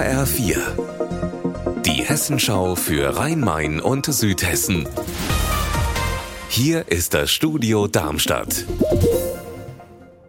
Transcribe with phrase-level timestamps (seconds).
[0.00, 0.56] HR4.
[1.82, 4.88] Die Hessenschau für Rhein-Main und Südhessen.
[6.48, 8.64] Hier ist das Studio Darmstadt.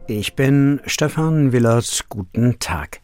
[0.08, 2.04] Ich bin Stefan Willert.
[2.10, 3.00] Guten Tag.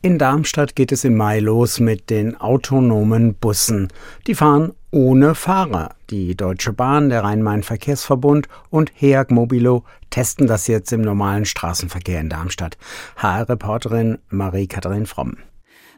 [0.00, 3.88] In Darmstadt geht es im Mai los mit den autonomen Bussen.
[4.26, 5.96] Die fahren ohne Fahrer.
[6.08, 12.30] Die Deutsche Bahn, der Rhein-Main-Verkehrsverbund und HEAG Mobilo testen das jetzt im normalen Straßenverkehr in
[12.30, 12.78] Darmstadt.
[13.18, 15.36] HR-Reporterin Marie-Katharin Fromm.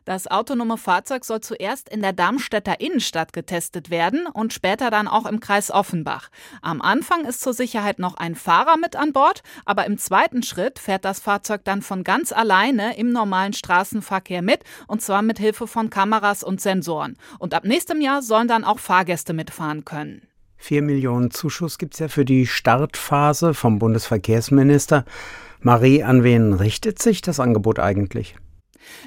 [0.04, 5.26] Das autonome Fahrzeug soll zuerst in der Darmstädter Innenstadt getestet werden und später dann auch
[5.26, 6.30] im Kreis Offenbach.
[6.62, 10.78] Am Anfang ist zur Sicherheit noch ein Fahrer mit an Bord, aber im zweiten Schritt
[10.78, 15.66] fährt das Fahrzeug dann von ganz alleine im normalen Straßenverkehr mit und zwar mit Hilfe
[15.66, 17.16] von Kameras und Sensoren.
[17.38, 20.22] Und ab nächstem Jahr sollen dann auch Fahrgäste mitfahren können.
[20.56, 25.04] Vier Millionen Zuschuss gibt es ja für die Startphase vom Bundesverkehrsminister.
[25.60, 28.34] Marie, an wen richtet sich das Angebot eigentlich?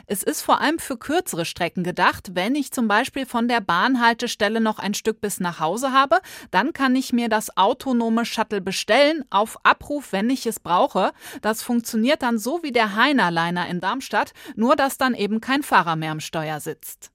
[0.08, 2.32] Es ist vor allem für kürzere Strecken gedacht.
[2.34, 6.20] Wenn ich zum Beispiel von der Bahnhaltestelle noch ein Stück bis nach Hause habe,
[6.52, 11.12] dann kann ich mir das autonome Shuttle bestellen, auf Abruf, wenn ich es brauche.
[11.42, 15.96] Das funktioniert dann so wie der Heinerliner in Darmstadt, nur dass dann eben kein Fahrer
[15.96, 17.12] mehr am Steuer sitzt.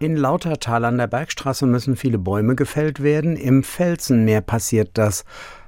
[0.00, 3.36] In Lautertal an der Bergstraße müssen viele Bäume gefällt werden.
[3.36, 5.24] Im Felsenmeer passiert das.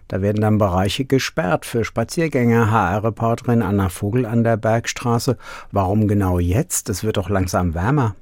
[0.09, 2.71] Da werden dann Bereiche gesperrt für Spaziergänger.
[2.71, 5.37] HR-Reporterin Anna Vogel an der Bergstraße.
[5.73, 6.89] Warum genau jetzt?
[6.89, 8.17] Es wird doch langsam wärmer.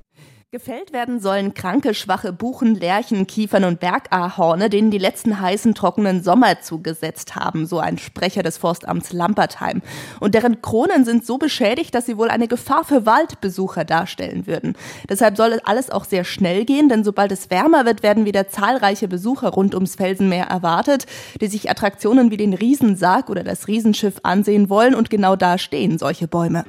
[0.55, 6.23] Gefällt werden sollen kranke, schwache Buchen, Lärchen, Kiefern und Bergahorne, denen die letzten heißen, trockenen
[6.23, 9.83] Sommer zugesetzt haben, so ein Sprecher des Forstamts Lampertheim.
[10.21, 14.77] Und deren Kronen sind so beschädigt, dass sie wohl eine Gefahr für Waldbesucher darstellen würden.
[15.09, 19.09] Deshalb soll alles auch sehr schnell gehen, denn sobald es wärmer wird, werden wieder zahlreiche
[19.09, 21.07] Besucher rund ums Felsenmeer erwartet,
[21.41, 25.99] die sich Attraktionen wie den Riesensarg oder das Riesenschiff ansehen wollen und genau da stehen
[25.99, 26.65] solche Bäume.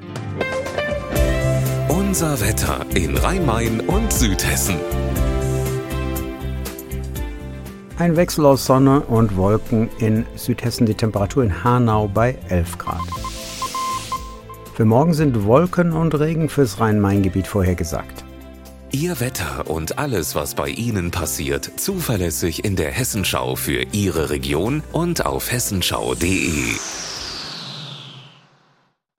[2.16, 4.78] Unser Wetter in Rhein-Main und Südhessen.
[8.00, 13.02] Ein Wechsel aus Sonne und Wolken in Südhessen, die Temperatur in Hanau bei 11 Grad.
[14.76, 18.24] Für morgen sind Wolken und Regen fürs Rhein-Main-Gebiet vorhergesagt.
[18.92, 24.84] Ihr Wetter und alles, was bei Ihnen passiert, zuverlässig in der Hessenschau für Ihre Region
[24.94, 26.76] und auf hessenschau.de.